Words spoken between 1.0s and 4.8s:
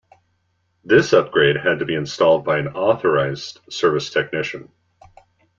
upgrade had to be installed by an authorized service technician.